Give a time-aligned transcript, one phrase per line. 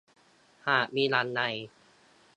[0.67, 1.41] หากมีวันใด